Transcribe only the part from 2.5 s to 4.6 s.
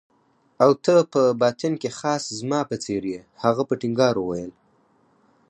په څېر يې. هغه په ټینګار وویل.